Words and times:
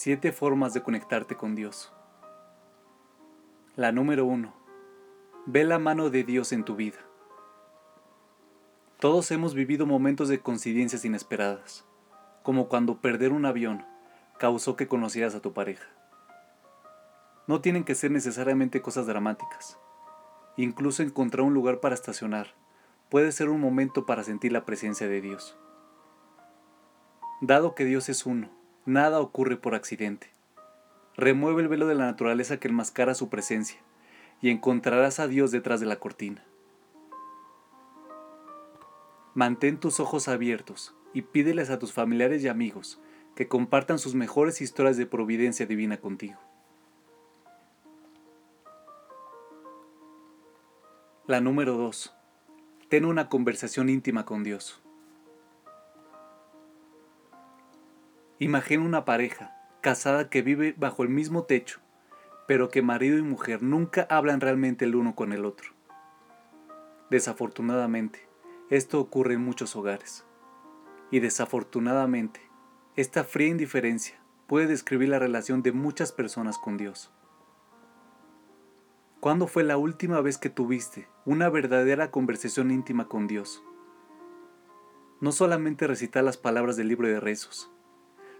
Siete 0.00 0.30
formas 0.30 0.74
de 0.74 0.82
conectarte 0.84 1.34
con 1.34 1.56
Dios. 1.56 1.92
La 3.74 3.90
número 3.90 4.26
uno. 4.26 4.54
Ve 5.44 5.64
la 5.64 5.80
mano 5.80 6.08
de 6.08 6.22
Dios 6.22 6.52
en 6.52 6.62
tu 6.62 6.76
vida. 6.76 6.98
Todos 9.00 9.32
hemos 9.32 9.54
vivido 9.54 9.86
momentos 9.86 10.28
de 10.28 10.38
coincidencias 10.38 11.04
inesperadas, 11.04 11.84
como 12.44 12.68
cuando 12.68 13.00
perder 13.00 13.32
un 13.32 13.44
avión 13.44 13.84
causó 14.38 14.76
que 14.76 14.86
conocieras 14.86 15.34
a 15.34 15.40
tu 15.40 15.52
pareja. 15.52 15.88
No 17.48 17.60
tienen 17.60 17.82
que 17.82 17.96
ser 17.96 18.12
necesariamente 18.12 18.80
cosas 18.80 19.08
dramáticas. 19.08 19.80
Incluso 20.56 21.02
encontrar 21.02 21.44
un 21.44 21.54
lugar 21.54 21.80
para 21.80 21.96
estacionar 21.96 22.54
puede 23.08 23.32
ser 23.32 23.48
un 23.48 23.60
momento 23.60 24.06
para 24.06 24.22
sentir 24.22 24.52
la 24.52 24.64
presencia 24.64 25.08
de 25.08 25.20
Dios. 25.20 25.58
Dado 27.40 27.74
que 27.74 27.84
Dios 27.84 28.08
es 28.08 28.26
uno, 28.26 28.56
nada 28.88 29.20
ocurre 29.20 29.56
por 29.56 29.74
accidente. 29.74 30.30
Remueve 31.14 31.62
el 31.62 31.68
velo 31.68 31.86
de 31.86 31.94
la 31.94 32.06
naturaleza 32.06 32.58
que 32.58 32.68
enmascara 32.68 33.14
su 33.14 33.28
presencia 33.28 33.78
y 34.40 34.50
encontrarás 34.50 35.20
a 35.20 35.28
Dios 35.28 35.50
detrás 35.50 35.80
de 35.80 35.86
la 35.86 35.96
cortina. 35.96 36.42
Mantén 39.34 39.78
tus 39.78 40.00
ojos 40.00 40.26
abiertos 40.26 40.94
y 41.12 41.22
pídeles 41.22 41.70
a 41.70 41.78
tus 41.78 41.92
familiares 41.92 42.42
y 42.42 42.48
amigos 42.48 43.00
que 43.36 43.46
compartan 43.46 43.98
sus 43.98 44.14
mejores 44.14 44.60
historias 44.60 44.96
de 44.96 45.06
providencia 45.06 45.66
divina 45.66 45.98
contigo. 45.98 46.40
La 51.26 51.40
número 51.40 51.76
2. 51.76 52.14
Ten 52.88 53.04
una 53.04 53.28
conversación 53.28 53.90
íntima 53.90 54.24
con 54.24 54.44
Dios. 54.44 54.80
Imagina 58.40 58.84
una 58.84 59.04
pareja 59.04 59.52
casada 59.80 60.30
que 60.30 60.42
vive 60.42 60.72
bajo 60.76 61.02
el 61.02 61.08
mismo 61.08 61.42
techo, 61.42 61.80
pero 62.46 62.68
que 62.68 62.82
marido 62.82 63.18
y 63.18 63.22
mujer 63.22 63.64
nunca 63.64 64.06
hablan 64.08 64.40
realmente 64.40 64.84
el 64.84 64.94
uno 64.94 65.16
con 65.16 65.32
el 65.32 65.44
otro. 65.44 65.72
Desafortunadamente, 67.10 68.28
esto 68.70 69.00
ocurre 69.00 69.34
en 69.34 69.40
muchos 69.40 69.74
hogares. 69.74 70.24
Y 71.10 71.18
desafortunadamente, 71.18 72.40
esta 72.94 73.24
fría 73.24 73.48
indiferencia 73.48 74.20
puede 74.46 74.68
describir 74.68 75.08
la 75.08 75.18
relación 75.18 75.62
de 75.62 75.72
muchas 75.72 76.12
personas 76.12 76.58
con 76.58 76.76
Dios. 76.76 77.10
¿Cuándo 79.18 79.48
fue 79.48 79.64
la 79.64 79.78
última 79.78 80.20
vez 80.20 80.38
que 80.38 80.48
tuviste 80.48 81.08
una 81.24 81.48
verdadera 81.48 82.12
conversación 82.12 82.70
íntima 82.70 83.08
con 83.08 83.26
Dios? 83.26 83.64
No 85.20 85.32
solamente 85.32 85.88
recitar 85.88 86.22
las 86.22 86.36
palabras 86.36 86.76
del 86.76 86.86
libro 86.86 87.08
de 87.08 87.18
rezos, 87.18 87.72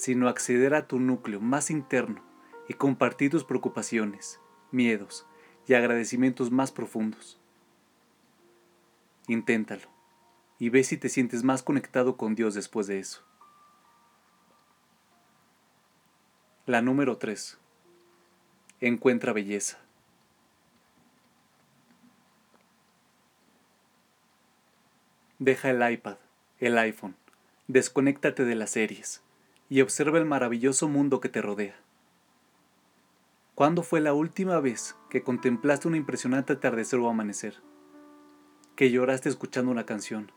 sino 0.00 0.28
acceder 0.28 0.72
a 0.72 0.88
tu 0.88 0.98
núcleo 0.98 1.40
más 1.40 1.70
interno 1.70 2.22
y 2.70 2.72
compartir 2.72 3.30
tus 3.30 3.44
preocupaciones, 3.44 4.40
miedos 4.70 5.26
y 5.66 5.74
agradecimientos 5.74 6.50
más 6.50 6.72
profundos. 6.72 7.38
Inténtalo 9.28 9.88
y 10.58 10.70
ve 10.70 10.84
si 10.84 10.96
te 10.96 11.10
sientes 11.10 11.44
más 11.44 11.62
conectado 11.62 12.16
con 12.16 12.34
Dios 12.34 12.54
después 12.54 12.86
de 12.86 12.98
eso. 12.98 13.22
La 16.64 16.80
número 16.80 17.18
3. 17.18 17.58
Encuentra 18.80 19.34
belleza. 19.34 19.80
Deja 25.38 25.68
el 25.68 25.92
iPad, 25.92 26.16
el 26.58 26.78
iPhone, 26.78 27.16
desconéctate 27.68 28.46
de 28.46 28.54
las 28.54 28.70
series 28.70 29.22
y 29.70 29.80
observa 29.82 30.18
el 30.18 30.26
maravilloso 30.26 30.88
mundo 30.88 31.20
que 31.20 31.28
te 31.28 31.40
rodea. 31.40 31.76
¿Cuándo 33.54 33.84
fue 33.84 34.00
la 34.00 34.12
última 34.12 34.58
vez 34.58 34.96
que 35.08 35.22
contemplaste 35.22 35.86
un 35.86 35.94
impresionante 35.94 36.54
atardecer 36.54 36.98
o 36.98 37.08
amanecer? 37.08 37.54
Que 38.74 38.90
lloraste 38.90 39.28
escuchando 39.28 39.70
una 39.70 39.86
canción, 39.86 40.32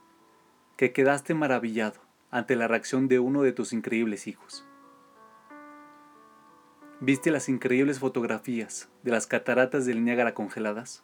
que 0.76 0.92
quedaste 0.92 1.34
maravillado 1.34 2.00
ante 2.30 2.54
la 2.54 2.68
reacción 2.68 3.08
de 3.08 3.18
uno 3.18 3.42
de 3.42 3.52
tus 3.52 3.72
increíbles 3.72 4.28
hijos. 4.28 4.64
¿Viste 7.00 7.32
las 7.32 7.48
increíbles 7.48 7.98
fotografías 7.98 8.88
de 9.02 9.10
las 9.10 9.26
cataratas 9.26 9.84
del 9.84 10.04
Niágara 10.04 10.34
congeladas? 10.34 11.02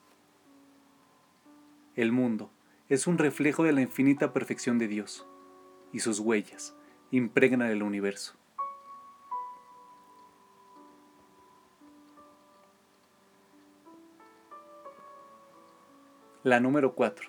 El 1.96 2.12
mundo 2.12 2.52
es 2.88 3.08
un 3.08 3.18
reflejo 3.18 3.64
de 3.64 3.72
la 3.72 3.80
infinita 3.80 4.32
perfección 4.32 4.78
de 4.78 4.86
Dios, 4.86 5.26
y 5.92 6.00
sus 6.00 6.20
huellas 6.20 6.76
impregnan 7.10 7.70
el 7.70 7.82
universo. 7.82 8.34
La 16.42 16.60
número 16.60 16.94
4. 16.94 17.28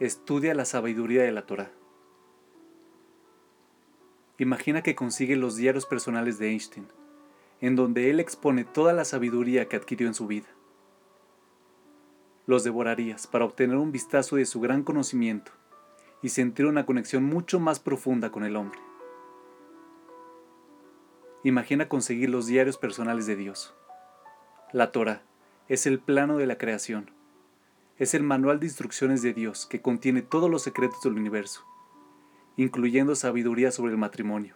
Estudia 0.00 0.54
la 0.54 0.64
sabiduría 0.64 1.22
de 1.22 1.32
la 1.32 1.46
Torah. 1.46 1.70
Imagina 4.38 4.82
que 4.82 4.94
consigue 4.94 5.36
los 5.36 5.56
diarios 5.56 5.86
personales 5.86 6.38
de 6.38 6.50
Einstein, 6.50 6.88
en 7.60 7.76
donde 7.76 8.10
él 8.10 8.18
expone 8.18 8.64
toda 8.64 8.92
la 8.92 9.04
sabiduría 9.04 9.68
que 9.68 9.76
adquirió 9.76 10.06
en 10.06 10.14
su 10.14 10.26
vida 10.26 10.48
los 12.46 12.64
devorarías 12.64 13.26
para 13.26 13.44
obtener 13.44 13.76
un 13.76 13.92
vistazo 13.92 14.36
de 14.36 14.46
su 14.46 14.60
gran 14.60 14.82
conocimiento 14.82 15.52
y 16.22 16.28
sentir 16.28 16.66
una 16.66 16.86
conexión 16.86 17.24
mucho 17.24 17.58
más 17.60 17.80
profunda 17.80 18.30
con 18.30 18.44
el 18.44 18.56
hombre. 18.56 18.78
Imagina 21.44 21.88
conseguir 21.88 22.30
los 22.30 22.46
diarios 22.46 22.78
personales 22.78 23.26
de 23.26 23.34
Dios. 23.34 23.74
La 24.72 24.92
Torah 24.92 25.22
es 25.68 25.86
el 25.86 25.98
plano 25.98 26.38
de 26.38 26.46
la 26.46 26.56
creación. 26.56 27.10
Es 27.98 28.14
el 28.14 28.22
manual 28.22 28.60
de 28.60 28.66
instrucciones 28.66 29.22
de 29.22 29.34
Dios 29.34 29.66
que 29.66 29.82
contiene 29.82 30.22
todos 30.22 30.48
los 30.48 30.62
secretos 30.62 31.02
del 31.02 31.14
universo, 31.14 31.66
incluyendo 32.56 33.16
sabiduría 33.16 33.72
sobre 33.72 33.92
el 33.92 33.98
matrimonio, 33.98 34.54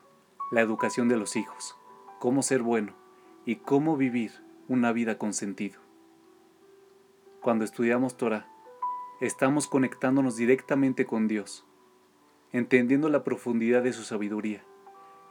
la 0.52 0.60
educación 0.60 1.08
de 1.08 1.16
los 1.16 1.36
hijos, 1.36 1.76
cómo 2.20 2.42
ser 2.42 2.62
bueno 2.62 2.94
y 3.44 3.56
cómo 3.56 3.96
vivir 3.96 4.32
una 4.68 4.92
vida 4.92 5.18
con 5.18 5.32
sentido. 5.32 5.80
Cuando 7.40 7.64
estudiamos 7.64 8.16
Torah, 8.16 8.48
estamos 9.20 9.66
conectándonos 9.66 10.36
directamente 10.36 11.06
con 11.06 11.26
Dios, 11.26 11.64
entendiendo 12.52 13.08
la 13.08 13.24
profundidad 13.24 13.82
de 13.82 13.92
su 13.92 14.02
sabiduría 14.02 14.62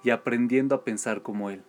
y 0.03 0.09
aprendiendo 0.09 0.75
a 0.75 0.83
pensar 0.83 1.21
como 1.21 1.49
Él. 1.49 1.63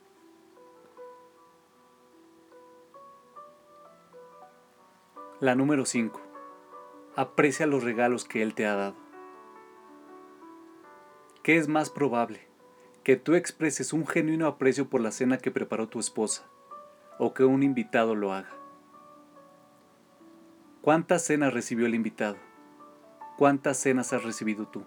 La 5.41 5.54
número 5.54 5.84
5. 5.84 6.19
Aprecia 7.16 7.66
los 7.66 7.84
regalos 7.84 8.25
que 8.25 8.43
Él 8.43 8.54
te 8.54 8.66
ha 8.66 8.75
dado. 8.75 8.94
¿Qué 11.43 11.59
es 11.59 11.69
más 11.69 11.91
probable? 11.91 12.48
¿Que 13.04 13.16
tú 13.16 13.34
expreses 13.34 13.93
un 13.93 14.06
genuino 14.06 14.47
aprecio 14.47 14.88
por 14.88 15.03
la 15.03 15.10
cena 15.10 15.38
que 15.38 15.50
preparó 15.50 15.88
tu 15.88 16.00
esposa 16.00 16.48
o 17.19 17.34
que 17.34 17.44
un 17.44 17.62
invitado 17.62 18.15
lo 18.15 18.33
haga? 18.33 18.66
¿Cuántas 20.86 21.22
cenas 21.22 21.52
recibió 21.52 21.86
el 21.86 21.97
invitado? 21.97 22.36
¿Cuántas 23.36 23.76
cenas 23.76 24.12
has 24.12 24.22
recibido 24.22 24.69
tú? 24.69 24.84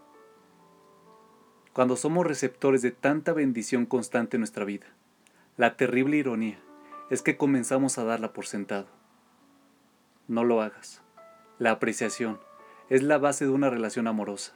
Cuando 1.73 1.97
somos 1.97 2.25
receptores 2.25 2.81
de 2.81 2.91
tanta 2.91 3.33
bendición 3.33 3.85
constante 3.85 4.37
en 4.37 4.39
nuestra 4.39 4.63
vida, 4.63 4.85
la 5.57 5.75
terrible 5.75 6.15
ironía 6.15 6.57
es 7.09 7.21
que 7.21 7.35
comenzamos 7.35 7.97
a 7.97 8.05
darla 8.05 8.31
por 8.31 8.45
sentado. 8.45 8.87
No 10.29 10.45
lo 10.45 10.61
hagas. 10.61 11.01
La 11.57 11.71
apreciación 11.71 12.39
es 12.87 13.03
la 13.03 13.17
base 13.17 13.43
de 13.43 13.51
una 13.51 13.69
relación 13.69 14.07
amorosa. 14.07 14.53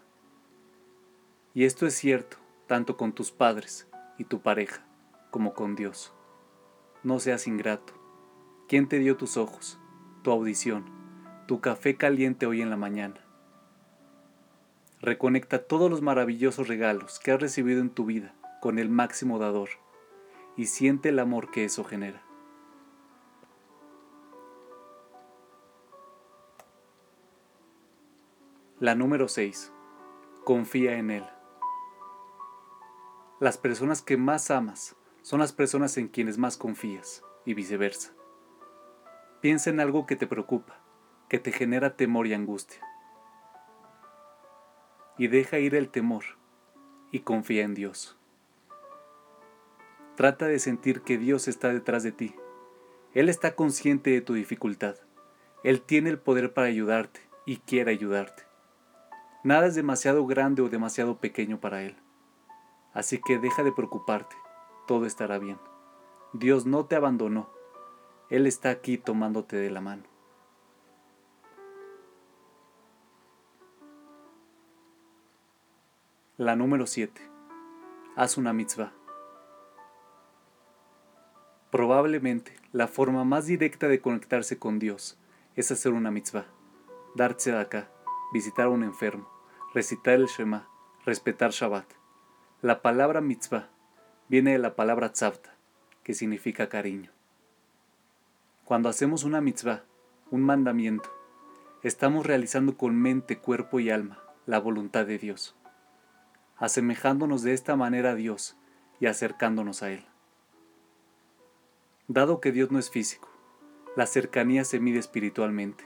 Y 1.54 1.66
esto 1.66 1.86
es 1.86 1.94
cierto 1.94 2.38
tanto 2.68 2.96
con 2.96 3.12
tus 3.12 3.34
padres 3.34 3.90
y 4.18 4.24
tu 4.24 4.40
pareja 4.42 4.86
como 5.30 5.54
con 5.54 5.76
Dios. 5.76 6.14
No 7.04 7.20
seas 7.20 7.48
ingrato. 7.48 7.92
¿Quién 8.70 8.88
te 8.88 8.98
dio 9.00 9.18
tus 9.18 9.36
ojos, 9.36 9.78
tu 10.24 10.32
audición, 10.32 10.93
tu 11.46 11.60
café 11.60 11.96
caliente 11.96 12.46
hoy 12.46 12.62
en 12.62 12.70
la 12.70 12.78
mañana. 12.78 13.20
Reconecta 15.02 15.60
todos 15.60 15.90
los 15.90 16.02
maravillosos 16.02 16.70
regalos 16.70 17.20
que 17.20 17.32
has 17.32 17.42
recibido 17.42 17.82
en 17.82 17.90
tu 17.90 18.06
vida 18.06 18.34
con 18.62 18.80
el 18.80 18.90
máximo 18.90 19.40
dador 19.40 19.70
y 20.56 20.68
siente 20.68 21.10
el 21.10 21.20
amor 21.20 21.52
que 21.52 21.66
eso 21.66 21.84
genera. 21.84 22.24
La 28.80 28.96
número 28.96 29.28
6. 29.28 29.72
Confía 30.46 30.98
en 30.98 31.12
Él. 31.12 31.26
Las 33.40 33.58
personas 33.58 34.02
que 34.02 34.16
más 34.16 34.50
amas 34.52 34.96
son 35.22 35.40
las 35.42 35.52
personas 35.52 35.98
en 35.98 36.08
quienes 36.08 36.38
más 36.38 36.56
confías 36.56 37.24
y 37.46 37.54
viceversa. 37.54 38.14
Piensa 39.42 39.70
en 39.70 39.82
algo 39.82 40.06
que 40.06 40.16
te 40.16 40.28
preocupa 40.28 40.83
que 41.34 41.40
te 41.40 41.52
genera 41.52 41.96
temor 41.96 42.28
y 42.28 42.36
angustia. 42.36 42.80
Y 45.18 45.30
deja 45.30 45.58
ir 45.58 45.74
el 45.74 45.90
temor 45.90 46.24
y 47.10 47.22
confía 47.22 47.64
en 47.64 47.74
Dios. 47.74 48.16
Trata 50.16 50.46
de 50.46 50.60
sentir 50.60 51.02
que 51.02 51.18
Dios 51.18 51.48
está 51.48 51.70
detrás 51.70 52.04
de 52.04 52.12
ti. 52.12 52.36
Él 53.16 53.30
está 53.30 53.56
consciente 53.56 54.12
de 54.12 54.22
tu 54.22 54.36
dificultad. 54.36 54.94
Él 55.64 55.82
tiene 55.82 56.12
el 56.12 56.20
poder 56.20 56.54
para 56.54 56.68
ayudarte 56.68 57.22
y 57.48 57.58
quiere 57.58 57.90
ayudarte. 57.90 58.44
Nada 59.44 59.66
es 59.66 59.74
demasiado 59.74 60.28
grande 60.28 60.62
o 60.62 60.70
demasiado 60.70 61.18
pequeño 61.18 61.60
para 61.60 61.82
Él. 61.82 61.96
Así 62.94 63.20
que 63.20 63.40
deja 63.40 63.64
de 63.64 63.72
preocuparte, 63.72 64.36
todo 64.86 65.08
estará 65.08 65.40
bien. 65.40 65.58
Dios 66.34 66.68
no 66.68 66.86
te 66.86 66.96
abandonó, 66.96 67.50
Él 68.30 68.46
está 68.46 68.70
aquí 68.70 69.00
tomándote 69.00 69.56
de 69.56 69.72
la 69.72 69.82
mano. 69.82 70.13
La 76.40 76.56
número 76.56 76.88
7. 76.88 77.22
Haz 78.16 78.40
una 78.40 78.54
mitzvah. 78.54 78.92
Probablemente 81.70 82.56
la 82.72 82.88
forma 82.88 83.24
más 83.24 83.46
directa 83.46 83.88
de 83.88 84.02
conectarse 84.02 84.58
con 84.58 84.80
Dios 84.80 85.20
es 85.56 85.72
hacer 85.72 85.92
una 85.94 86.10
mitzvah, 86.10 86.48
de 87.14 87.60
acá, 87.60 87.88
visitar 88.34 88.66
a 88.66 88.70
un 88.70 88.82
enfermo, 88.82 89.30
recitar 89.76 90.16
el 90.16 90.26
Shema, 90.26 90.68
respetar 91.06 91.52
Shabbat. 91.52 91.86
La 92.64 92.82
palabra 92.82 93.22
mitzvah 93.22 93.70
viene 94.28 94.54
de 94.54 94.58
la 94.58 94.76
palabra 94.76 95.14
tzavta, 95.14 95.54
que 96.02 96.16
significa 96.16 96.68
cariño. 96.68 97.12
Cuando 98.66 98.90
hacemos 98.90 99.24
una 99.24 99.40
mitzvah, 99.40 99.84
un 100.32 100.42
mandamiento, 100.42 101.12
estamos 101.84 102.26
realizando 102.26 102.76
con 102.76 102.96
mente, 102.96 103.38
cuerpo 103.38 103.80
y 103.80 103.92
alma 103.92 104.18
la 104.48 104.58
voluntad 104.58 105.06
de 105.06 105.20
Dios 105.20 105.56
asemejándonos 106.58 107.44
de 107.44 107.54
esta 107.54 107.76
manera 107.76 108.12
a 108.12 108.16
Dios 108.16 108.56
y 109.00 109.08
acercándonos 109.08 109.84
a 109.84 109.92
Él. 109.92 110.06
Dado 112.08 112.42
que 112.42 112.52
Dios 112.52 112.72
no 112.72 112.80
es 112.80 112.90
físico, 112.90 113.30
la 113.96 114.06
cercanía 114.06 114.64
se 114.66 114.80
mide 114.80 115.00
espiritualmente. 115.00 115.86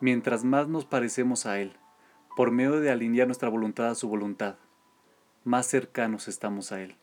Mientras 0.00 0.44
más 0.44 0.68
nos 0.68 0.84
parecemos 0.84 1.46
a 1.46 1.58
Él, 1.58 1.76
por 2.36 2.50
medio 2.50 2.80
de 2.80 2.90
alinear 2.90 3.26
nuestra 3.26 3.48
voluntad 3.48 3.88
a 3.88 3.94
su 3.94 4.08
voluntad, 4.08 4.56
más 5.44 5.66
cercanos 5.66 6.28
estamos 6.28 6.72
a 6.72 6.82
Él. 6.82 6.96